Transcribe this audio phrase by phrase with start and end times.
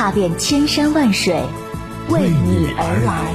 [0.00, 1.34] 踏遍千山万水，
[2.08, 3.34] 为你而来。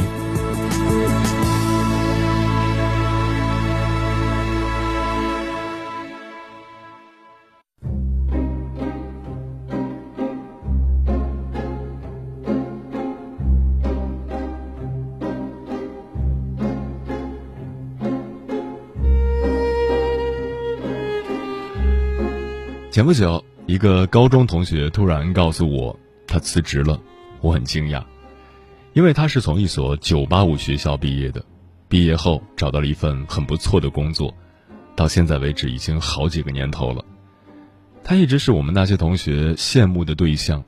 [22.90, 25.96] 前不久，一个高中同学突然告诉我，
[26.36, 27.00] 他辞职了。
[27.40, 28.04] 我很惊讶，
[28.92, 31.42] 因为他是从一所985学校毕业的，
[31.88, 34.36] 毕业后找到了一份很不错的工作，
[34.98, 37.06] 到现在为止已经好几个年头了。
[38.04, 40.62] 他一直是我们那些同学羡慕的对象，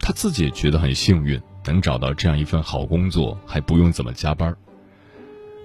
[0.00, 4.56] 他自己也觉得很幸运，能找到这样一份好工作，还不用怎么加班。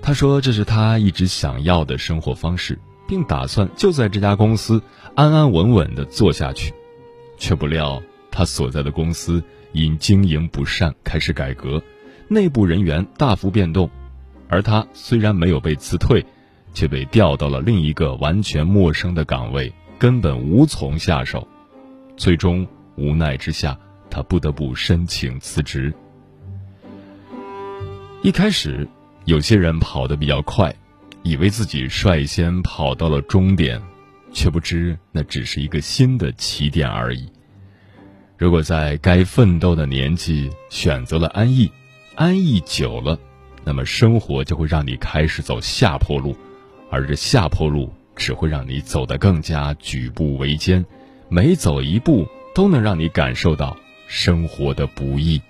[0.04, 2.78] 他说这是他一直想要的生活方式。
[3.08, 4.84] 并打算就在这家公司
[5.16, 6.74] 安安稳稳的做下去，
[7.38, 8.04] 却不料
[8.38, 11.82] 他所在的公司因经营不善开始改革，
[12.28, 13.90] 内部人员大幅变动，
[14.48, 16.24] 而他虽然没有被辞退，
[16.72, 21.48] 却被调到了另一个完全陌生的岗位，根本无从下手。
[22.16, 23.76] 最终无奈之下，
[24.08, 25.92] 他不得不申请辞职。
[28.22, 28.88] 一开始，
[29.26, 30.72] 有些人跑得比较快。
[31.24, 33.82] 以为自己率先跑到了终点，
[34.32, 37.28] 却不知那只是一个新的起点而已。
[38.38, 41.72] 如果在该奋斗的年纪选择了安逸，
[42.14, 43.18] 安逸久了，
[43.64, 46.38] 那么生活就会让你开始走下坡路，
[46.92, 50.86] 而这下坡路只会让你走得更加举步维艰，
[51.30, 53.76] 每走一步都能让你感受到
[54.08, 55.42] 生活的不易。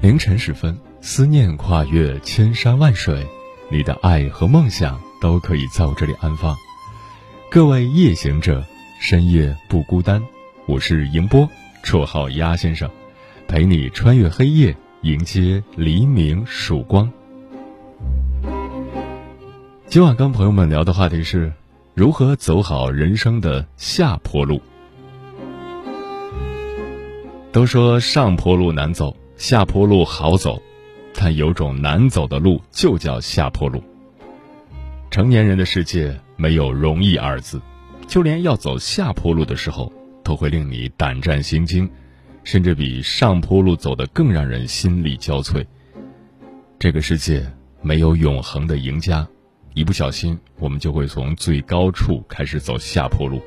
[0.00, 0.76] 凌晨时分，
[1.10, 3.26] 思念跨越千山万水，
[3.70, 6.54] 你的爱和梦想都可以在我这里安放。
[7.50, 8.62] 各位夜行者，
[9.00, 10.22] 深夜不孤单。
[10.66, 11.48] 我是迎波，
[11.82, 12.90] 绰号鸭先生，
[13.48, 17.10] 陪你穿越黑夜，迎接黎明曙光。
[19.86, 21.50] 今晚跟朋友们聊的话题是：
[21.94, 24.60] 如何走好人生的下坡路。
[27.50, 29.16] 都说上坡路难走。
[29.38, 30.60] 下坡路好走，
[31.14, 33.82] 但有种难走的路就叫下坡路。
[35.10, 37.60] 成年人的世界没有容易二字，
[38.06, 39.92] 就连要走下坡路的时候，
[40.22, 41.88] 都会令你胆战心惊，
[42.44, 45.64] 甚至比上坡路走得更让人心力交瘁。
[46.78, 47.44] 这个世界
[47.80, 49.26] 没有永恒的赢家，
[49.74, 53.40] 一不小心，我们就会从最高处开始走下坡路，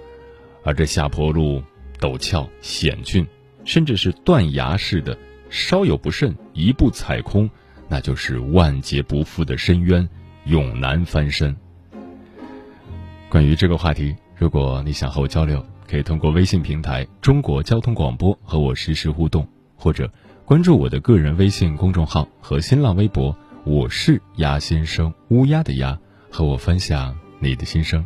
[0.64, 1.64] 而这下坡路
[2.00, 3.26] 陡峭险峻，
[3.64, 5.18] 甚至是断崖式的。
[5.52, 7.48] 稍有不慎，一步踩空，
[7.90, 10.08] 那就是万劫不复的深渊，
[10.46, 11.56] 永难翻身。
[13.30, 19.46] 关于这个话题，如果你想和我交流，可以通过微信平台“中国交通广播”和我实时互动，
[19.76, 20.10] 或者
[20.46, 23.36] 关注我的个人微信公众号和新浪微博
[23.66, 28.06] “我是鸭先生”，乌鸦的鸭，和我分享你的心声。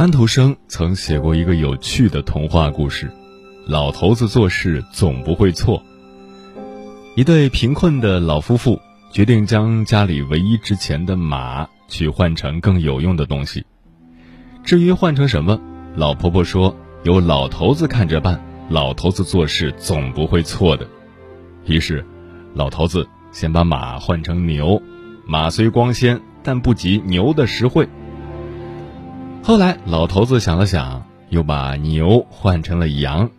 [0.00, 3.12] 安徒生曾写过一个有趣的童话故事：
[3.66, 5.82] 老头子做事总不会错。
[7.16, 8.80] 一对贫困的老夫妇
[9.12, 13.66] 决定将家里唯一值钱的马去换成更有用的东西。
[14.64, 15.60] 至于换成什么，
[15.94, 20.88] 老婆婆说由老头子看着办，老头子做事总不会错的。
[21.66, 22.02] 于是，
[22.54, 24.80] 老头子先把马换成牛，
[25.26, 27.86] 马虽光鲜，但不及牛的实惠。
[29.42, 33.30] 后来，老头子想了想，又把牛换成了羊，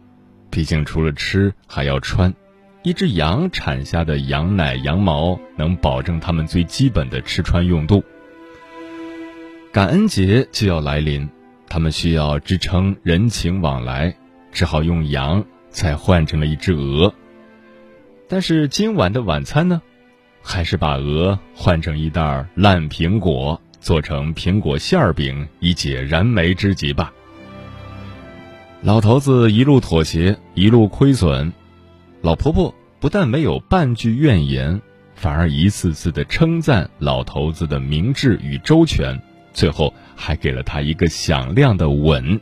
[0.49, 2.33] 毕竟除了吃还要穿。
[2.83, 8.03] 一只羊产下的羊奶、羊毛能保证他们最基本的吃穿用度。
[9.71, 11.29] 感恩节就要来临，
[11.69, 14.13] 他们需要支撑人情往来，
[14.51, 17.13] 只好用羊再换成了一只鹅。
[18.27, 19.81] 但是今晚的晚餐呢，
[20.41, 27.11] 还是把鹅换成一袋烂苹果，做成苹果馅儿饼，以解燃眉之急吧。
[28.81, 31.51] 老头子一路妥协，一路亏损。
[32.21, 34.79] 老婆婆不但没有半句怨言，
[35.15, 39.19] 反而一次次的称赞老头子的明智与周全，
[39.51, 42.39] 最后还给了他一个响亮的吻。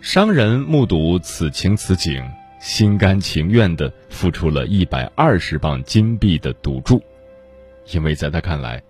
[0.00, 2.22] 商人目睹此情此景，
[2.60, 7.00] 心甘情愿的付出了一百二十磅金币的赌注，
[7.92, 8.82] 因为在他看来，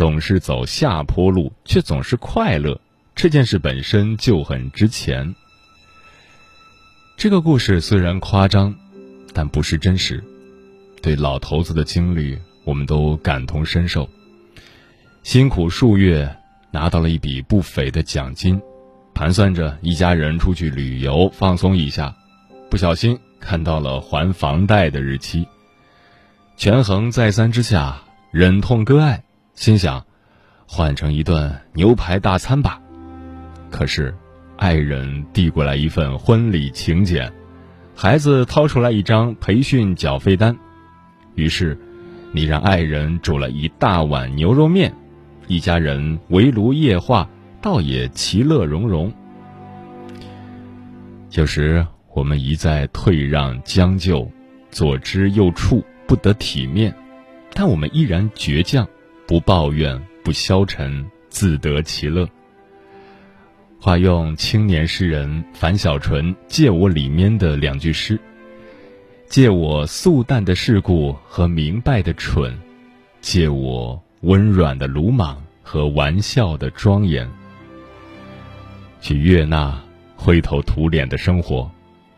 [0.00, 2.80] 总是走下坡路却总是快乐，
[3.14, 5.34] 这件事本身就很值钱。
[7.18, 8.74] 这个故事虽然夸张，
[9.34, 10.24] 但不是真实。
[11.02, 14.08] 对老头子的经历，我们都感同身受。
[15.22, 16.34] 辛苦数月，
[16.70, 18.58] 拿到了一笔不菲的奖金，
[19.12, 22.16] 盘算着一家人出去旅游放松一下，
[22.70, 25.46] 不小心看到了还房贷的日期。
[26.56, 28.00] 权衡再三之下，
[28.30, 29.22] 忍痛割爱，
[29.54, 30.04] 心想
[30.66, 32.80] 换成一顿牛排大餐吧。
[33.70, 34.14] 可是。
[34.56, 37.32] 爱人递过来一份婚礼请柬，
[37.96, 40.54] 孩子掏出来一张培训缴费单，
[41.34, 41.78] 于是，
[42.30, 44.94] 你让爱人煮了一大碗牛肉面，
[45.46, 47.26] 一家人围炉夜话，
[47.62, 49.10] 倒也其乐融融。
[51.32, 54.30] 有时我们一再退让将就，
[54.70, 56.94] 左支右绌，不得体面，
[57.54, 58.86] 但我们依然倔强，
[59.30, 62.28] 不抱怨，不消沉，自得其乐。
[63.78, 68.18] 化用青年诗人樊小纯《借我》里面的两句诗
[69.30, 72.58] ：“借我素淡的世故和明白的蠢，
[73.20, 77.30] 借我温软的鲁莽和玩笑的庄严。”
[79.00, 79.80] 去悦纳
[80.16, 81.70] 灰头土脸的生活，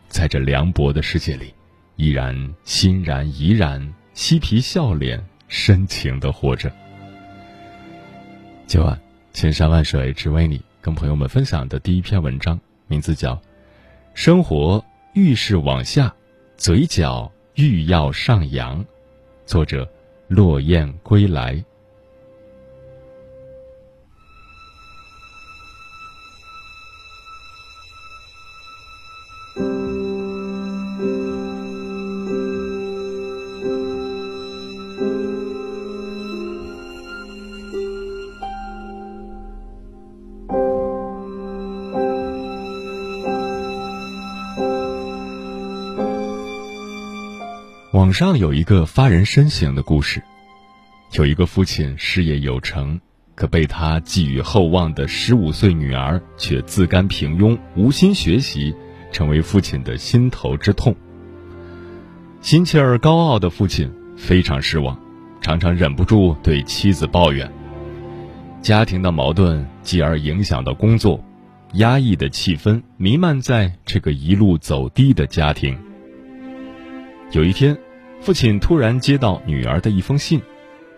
[0.07, 1.53] 在这凉薄的世界里，
[1.95, 6.73] 依然欣然怡然、嬉皮笑脸、深情的活着。
[8.65, 8.99] 今晚，
[9.33, 10.61] 千山万水只为你。
[10.81, 13.35] 跟朋友们分享的第一篇文章，名字叫
[14.13, 14.83] 《生活
[15.13, 16.13] 愈是往下，
[16.57, 18.83] 嘴角欲要上扬》，
[19.45, 19.89] 作者
[20.27, 21.63] 落雁归来。
[47.93, 50.19] 网上有一个发人深省的故事，
[51.11, 52.99] 有一个父亲事业有成，
[53.35, 58.73] 可被他寄予厚望的十五岁女儿却自甘平庸、无心学习，
[59.11, 60.95] 成为父亲的心头之痛。
[62.41, 64.99] 心气儿高傲的父亲非常失望，
[65.39, 67.47] 常常忍不住对妻子抱怨。
[68.63, 71.23] 家庭的矛盾继而影响到工作，
[71.73, 75.77] 压抑的气氛弥漫在这个一路走低的家庭。
[77.33, 77.77] 有一天。
[78.23, 80.41] 父亲突然接到女儿的一封信，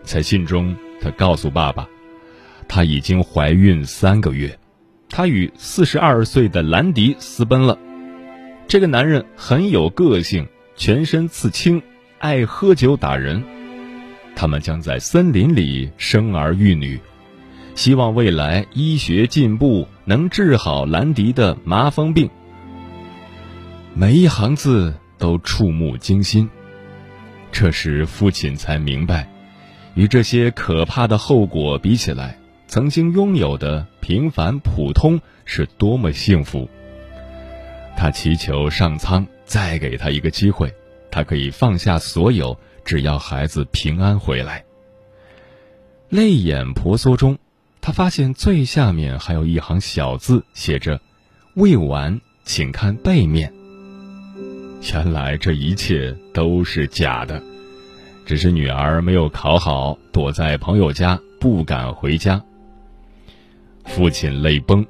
[0.04, 1.88] 在信中，他告诉爸爸，
[2.68, 4.56] 她已经怀孕三个月，
[5.08, 7.76] 她与四十二岁的兰迪私奔了。
[8.68, 11.82] 这个男人很有个性，全身刺青，
[12.20, 13.42] 爱喝酒打人。
[14.36, 17.00] 他们将在森林里生儿育女，
[17.74, 22.30] 希望未来医学进步能治好兰迪的麻风病。
[23.94, 26.48] 每一行字都触目惊心。
[27.58, 29.26] 这时，父亲才明白，
[29.94, 36.68] 与这些可怕的后果比起来，曾经拥有的平凡普通是多么幸福。
[37.96, 40.70] 他祈求上苍再给他一个机会，
[41.10, 44.62] 他可以放下所有，只要孩子平安回来。
[46.10, 47.38] 泪眼婆娑中，
[47.80, 51.00] 他发现最下面还有一行小字，写着
[51.56, 53.50] ：“未完，请看背面。”
[54.92, 57.42] 原来这一切都是假的，
[58.24, 62.42] 只是女儿没有考好，躲在朋友家不敢回家。
[63.84, 64.86] 父亲泪崩，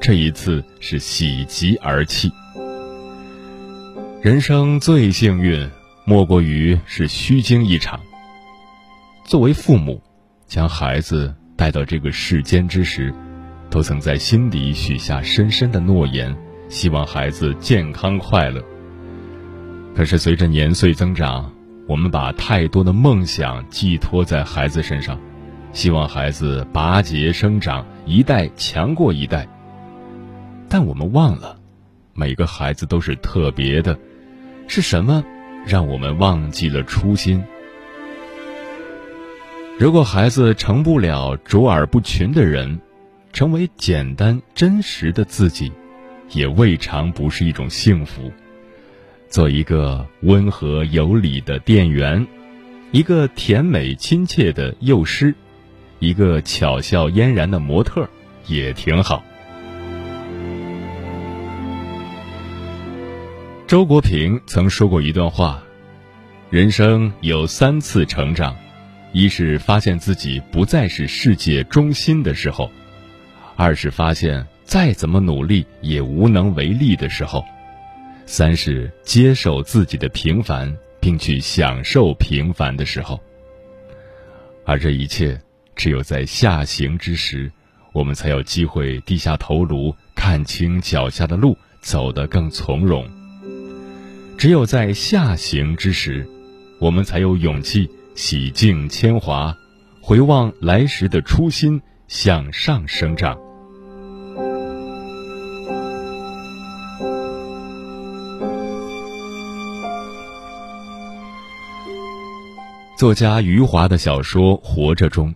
[0.00, 2.30] 这一次是喜极而泣。
[4.22, 5.68] 人生最幸运，
[6.04, 7.98] 莫过于是虚惊一场。
[9.24, 10.00] 作为父母，
[10.46, 13.12] 将孩子带到这个世间之时，
[13.70, 16.36] 都曾在心底许下深深的诺言，
[16.68, 18.62] 希望孩子健康快乐。
[19.98, 21.52] 可是随着年岁增长，
[21.88, 25.18] 我们把太多的梦想寄托在孩子身上，
[25.72, 29.44] 希望孩子拔节生长，一代强过一代。
[30.68, 31.58] 但我们忘了，
[32.14, 33.98] 每个孩子都是特别的。
[34.68, 35.24] 是什么
[35.66, 37.42] 让我们忘记了初心？
[39.80, 42.78] 如果孩子成不了卓尔不群的人，
[43.32, 45.72] 成为简单真实的自己，
[46.30, 48.30] 也未尝不是一种幸福。
[49.28, 52.26] 做一个温和有礼的店员，
[52.92, 55.34] 一个甜美亲切的幼师，
[55.98, 58.08] 一个巧笑嫣然的模特，
[58.46, 59.22] 也挺好。
[63.66, 65.62] 周国平曾说过一段话：
[66.48, 68.56] 人生有三次成长，
[69.12, 72.70] 一是发现自己不再是世界中心的时候；
[73.56, 77.42] 二是发现再怎么努力也无能为力的时候；
[78.30, 80.70] 三是接受自己的平凡，
[81.00, 83.18] 并去享受平凡的时候。
[84.66, 85.40] 而这一切，
[85.74, 87.50] 只有在下行之时，
[87.94, 93.08] 我们才有机会低下头颅，看清脚下的路，走得更从容。
[94.36, 96.28] 只有在下行之时，
[96.78, 99.56] 我们才有勇气洗净铅华，
[100.02, 103.47] 回望来时的初心，向上生长。
[112.98, 115.32] 作家余华的小说《活着》中，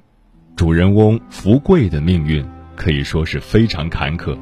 [0.57, 4.37] 主人翁福贵的命运可以说是非常坎坷，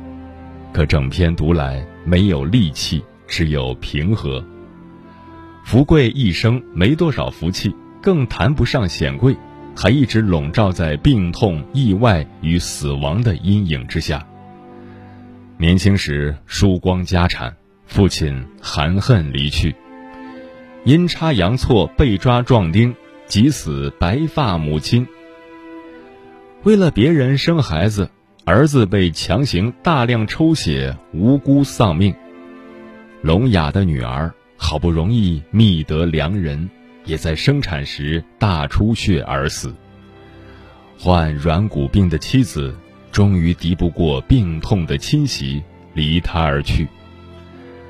[0.73, 3.05] 可整篇读来没有戾气。
[3.27, 4.43] 只有平和。
[5.67, 9.37] 福贵一生没多少福气，更谈不上显贵，
[9.77, 14.27] 还一直笼罩在病痛、意外与死亡的阴影之下。
[15.59, 19.77] 年轻时输光家产，父亲含恨离去，
[20.87, 22.93] 阴差阳错被抓壮丁，
[23.31, 25.07] 急死白发母亲。
[26.65, 28.11] 为了别人生孩子，
[28.45, 32.13] 儿子被强行大量抽血，无辜丧命。
[33.23, 36.69] 聋哑的女儿好不容易觅得良人，
[37.05, 39.73] 也在生产时大出血而死。
[40.99, 42.77] 患软骨病的妻子
[43.13, 45.63] 终于敌不过病痛的侵袭，
[45.95, 46.89] 离他而去。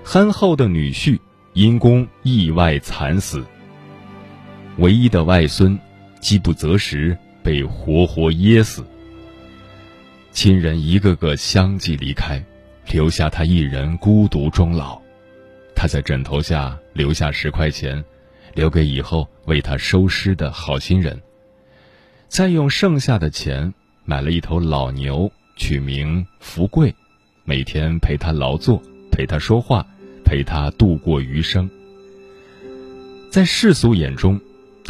[0.04, 1.18] 憨厚的女婿
[1.54, 3.42] 因公意外惨死。
[4.78, 5.78] 唯一的外孙
[6.20, 8.84] 饥不择食，被活活噎死。
[10.32, 12.42] 亲人一个个相继离开，
[12.90, 15.00] 留下他一人孤独终老。
[15.74, 18.02] 他在枕头下留下十块钱，
[18.54, 21.20] 留给以后为他收尸的好心人。
[22.28, 23.72] 再用剩下的钱
[24.04, 26.94] 买了一头老牛，取名福贵，
[27.44, 29.84] 每天陪他劳作，陪他说话，
[30.24, 31.68] 陪他度过余生。
[33.30, 34.40] 在世俗眼中，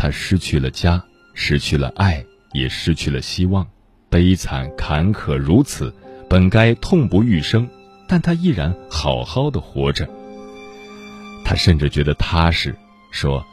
[0.01, 1.05] 他失去了家，
[1.35, 3.67] 失去了爱，也失去了希望，
[4.09, 5.95] 悲惨坎坷如此，
[6.27, 7.69] 本该痛不欲生，
[8.09, 10.09] 但他依然好好的活着。
[11.45, 12.75] 他甚至觉得踏实，
[13.11, 13.45] 说：“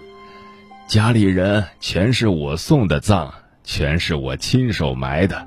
[0.87, 3.29] 家里人全是我送的葬，
[3.65, 5.45] 全是我亲手埋的。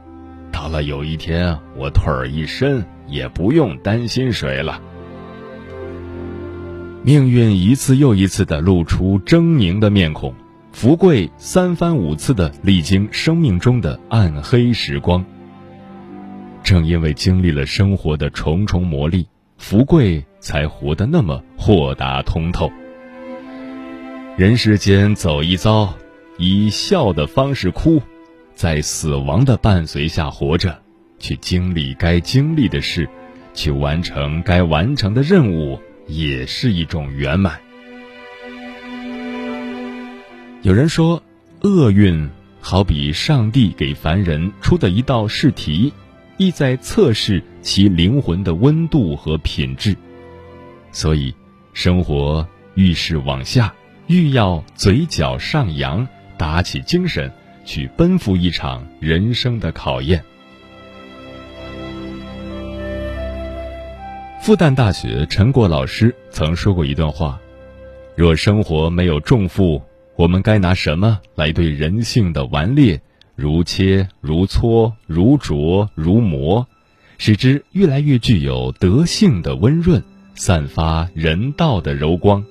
[0.53, 4.79] 到了有一天我腿儿一伸，也不用担心谁了。”
[7.03, 10.35] 命运一次又一次的露出狰狞的面孔，
[10.73, 15.25] 福贵三番五次的历经生命中的暗黑时光。
[16.63, 19.27] 正因为经历了生活的重重磨砺，
[19.59, 20.25] 福贵。
[20.41, 22.73] 才活得那么豁达通透。
[24.37, 25.93] 人世间走一遭，
[26.39, 28.01] 以笑的方式哭，
[28.55, 30.81] 在死亡的伴随下活着，
[31.19, 33.07] 去经历该经历的事，
[33.53, 37.61] 去完成该完成的任务，也是一种圆满。
[40.63, 41.23] 有人说
[41.63, 42.29] 厄运
[42.61, 45.91] 好比上帝给凡人出的一道试题
[46.37, 49.97] 意在测试其灵魂的温度和品质。
[50.93, 51.35] 所以
[51.73, 53.73] 生活遇事往下
[54.07, 57.33] 愈要嘴角上扬打起精神
[57.65, 60.23] 去奔赴一场人生的考验。
[64.43, 67.41] 复旦大学陈果老师曾说过一段话
[68.15, 69.83] 若生活没有重负
[70.21, 73.01] 我们该拿什么来对人性的顽劣，
[73.37, 76.67] 如切如磋如琢如磨，
[77.17, 82.45] 使之越来越具有德性的温润，散发人道的柔光？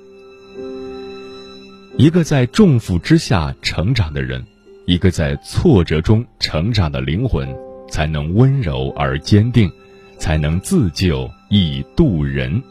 [1.96, 4.44] 一个在重负之下成长的人，
[4.88, 7.48] 一个在挫折中成长的灵魂，
[7.88, 9.72] 才能温柔而坚定。
[10.18, 12.62] 才能自救以渡人。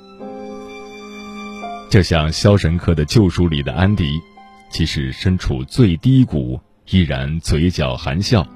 [1.89, 4.05] 就像《肖申克的救赎》里的安迪，
[4.69, 6.61] 即使身处最低谷，
[6.91, 8.47] 依然嘴角含笑，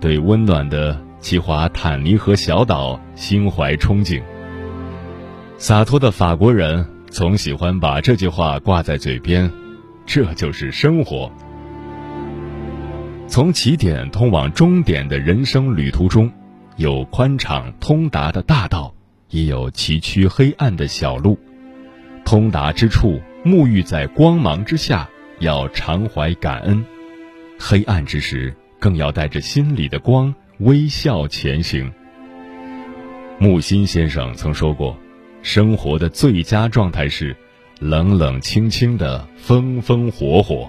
[0.00, 4.22] 对温暖的奇华坦尼河小岛心怀憧憬。
[5.56, 9.50] 洒脱的法国人总喜欢把这句话挂在嘴边，
[10.06, 11.30] 这就是生活。
[13.26, 16.30] 从起点通往终点的人生旅途中。
[16.76, 18.92] 有宽敞通达的大道，
[19.30, 21.38] 也有崎岖黑暗的小路。
[22.24, 25.08] 通达之处，沐浴在光芒之下，
[25.44, 26.82] 要常怀感恩；
[27.58, 31.92] 黑暗之时，更要带着心里的光，微笑前行。
[33.38, 34.96] 木心先生曾说过
[35.42, 37.36] ：“生活的最佳状态是
[37.78, 40.68] 冷冷清清的，风风火火。”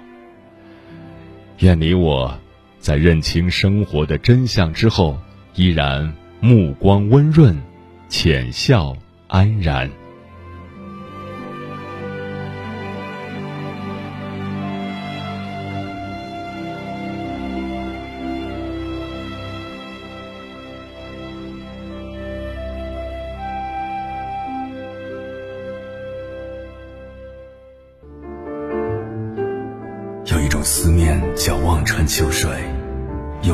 [1.60, 2.38] 愿你我，
[2.79, 5.17] 在认清生活的真相之后。
[5.58, 7.55] 依然目光温润，
[8.10, 8.94] 浅笑
[9.29, 9.89] 安然。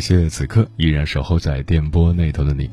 [0.00, 2.70] 感谢此刻依然守候在电波那头的你。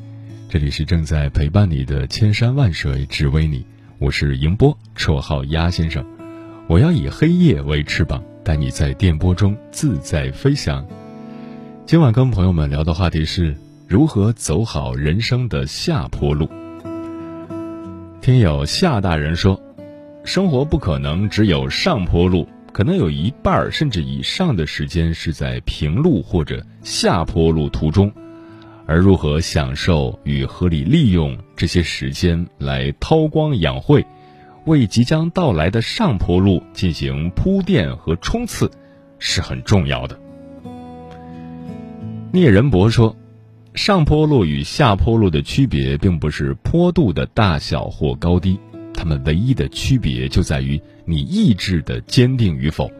[0.48, 3.66] 这里是正在陪伴你的千山万水只为你，
[3.98, 6.02] 我是迎波，绰号鸭先生。
[6.68, 10.82] 我要以黑夜为翅膀，带你在电波中自在飞翔。
[11.84, 13.54] 今晚跟朋友们聊的话题是
[13.86, 16.48] 如何走好人生的下坡路。
[18.22, 19.60] 听友夏大人说，
[20.24, 28.12] 生活不可能只有上坡路，可能有一半甚至以上的时间是在平路或者下坡路途中。
[28.86, 34.06] 而如何享受与合理利用这些时间来韬光养晦，
[34.64, 38.70] 为即将到来的上坡路进行铺垫和冲刺，
[39.18, 40.16] 是很重要的。
[42.30, 43.16] 聂仁博说，
[43.74, 48.60] 上坡路与下坡路的区别，并不是坡度的大小或高低，
[48.94, 52.90] 它们唯一的区别就在于你意志的坚定与否。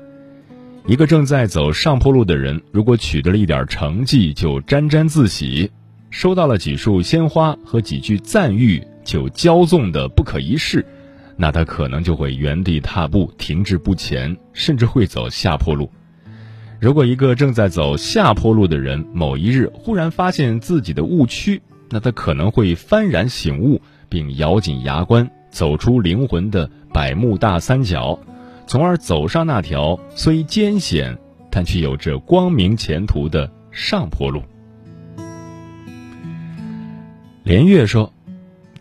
[0.86, 5.70] 一个正在走上坡路的人，如果取得了一点成绩就沾沾自喜。
[6.08, 10.82] 收到了几束鲜花和几句赞誉，就骄纵的不可一世，
[11.36, 15.90] 那他可能就会原地踏步，停滞不前，甚至会走下坡路。
[16.80, 28.18] 如果一个正在走下坡路的人，某一日忽然发现自己的误区，那他可能会幡然醒悟，并咬紧牙关，走出灵魂的百慕大三角，
[28.66, 31.16] 从而走上那条虽艰险
[31.50, 34.42] 但却有着光明前途的上坡路。
[37.42, 38.12] 连月说：“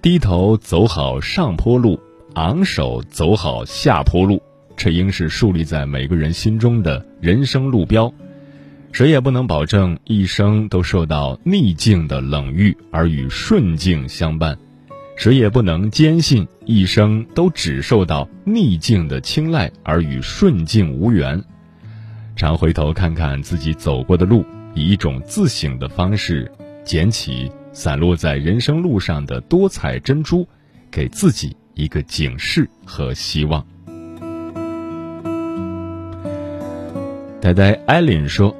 [0.02, 2.00] 低头走好上坡路，
[2.34, 4.42] 昂首走好下坡路，
[4.76, 8.14] 这应是树立在每个人心中的人生路标。
[8.92, 14.58] 谁也不能保证一生都受到逆境的冷遇而与顺境相伴，
[15.18, 21.44] 谁也不能坚信一生都只受到逆境的青睐而与顺境无缘。
[22.38, 26.50] 常回头看看自己走过的路，以一种自省的方式
[26.86, 30.48] 捡起。”散落在人生路上的多彩珍珠，
[30.90, 33.64] 给自己一个警示和希望。
[37.40, 38.58] 呆呆艾琳说：“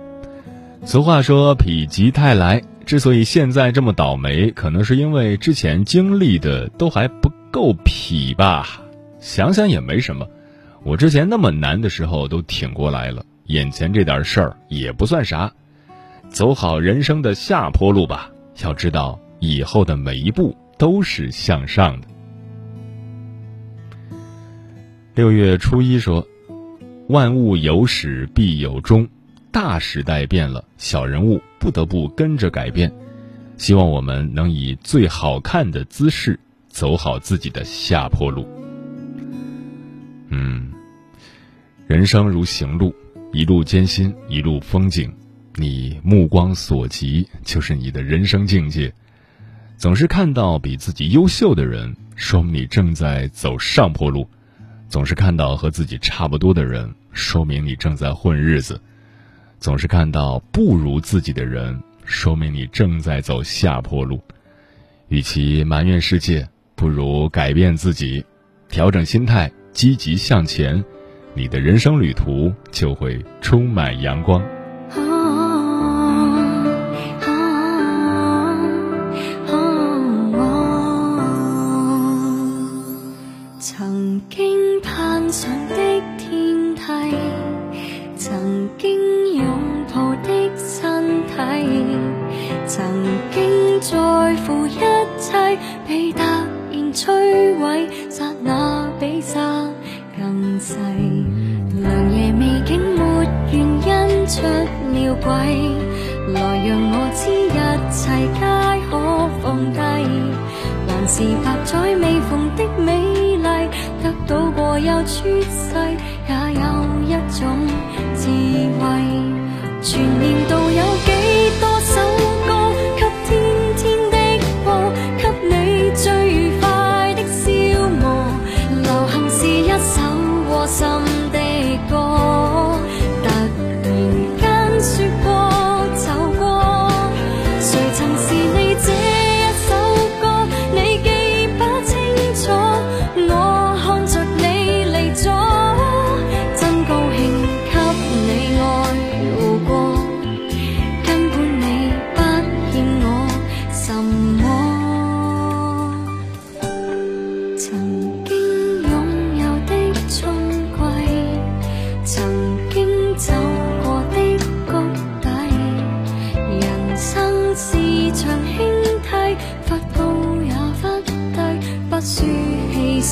[0.86, 8.82] 俗话说‘否极泰来’，之所以现在这么倒霉，可能是因为之前经历的都还不够痞吧。
[9.20, 10.26] 想想也没什么，
[10.84, 15.52] 我之前那么难的时候都挺过来了，眼前这点事儿也不算啥。
[16.30, 18.32] 走好人生的下坡路吧。”
[18.64, 22.08] 要知道，以后的每一步都是向上的。
[25.14, 26.26] 六月初一说
[27.10, 29.10] ：“万物有始必有终，
[29.52, 32.92] 大时代变了，小人物不得不跟着改变。
[33.58, 38.48] 希望我们能以最好看的姿势走好自己的下坡路。”
[40.30, 40.72] 嗯，
[41.88, 42.94] 人生如行路，
[43.32, 45.12] 一路艰辛，一路风景。
[45.56, 48.94] 你目光所及，就是你的人生境界。
[49.76, 54.30] 总是看到比自己优秀的人，说明你正在走上坡路。
[54.88, 58.76] 总是看到和自己差不多的人，说明你正在混日子；
[59.60, 64.22] 总是看到不如自己的人，说明你正在走下坡路。
[65.08, 68.24] 与其埋怨世界，不如改变自己，
[68.70, 70.84] 调整心态，积极向前，
[71.34, 74.44] 你的人生旅途就会充满阳光。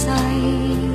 [0.05, 0.94] ใ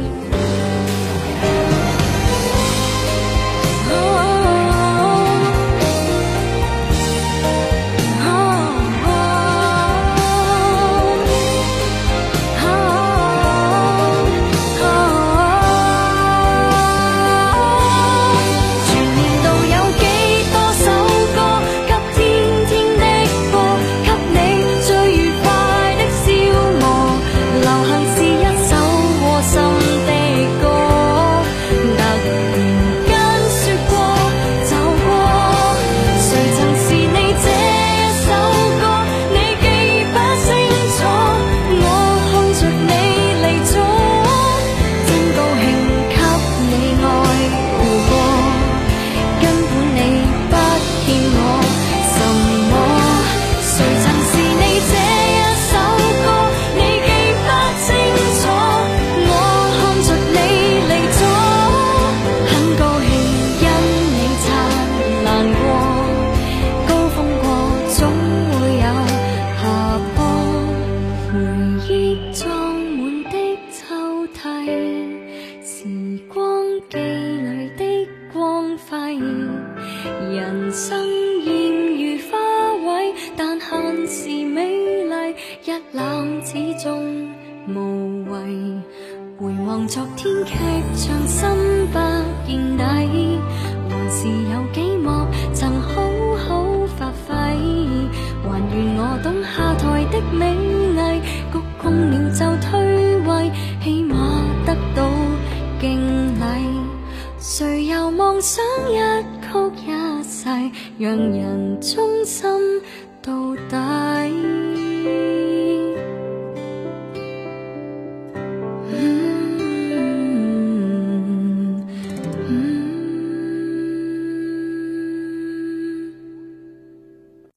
[85.71, 87.31] 一冷始终
[87.69, 88.41] 无谓
[89.39, 90.45] 回望昨天